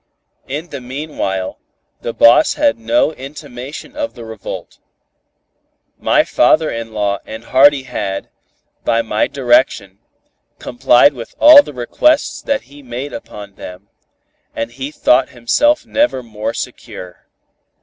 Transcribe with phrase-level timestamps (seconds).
[0.47, 1.59] In the meanwhile,
[2.01, 4.79] the boss had no intimation of the revolt.
[5.99, 8.31] My father in law and Hardy had,
[8.83, 9.99] by my direction,
[10.57, 13.89] complied with all the requests that he made upon them,
[14.55, 17.27] and he thought himself never more secure.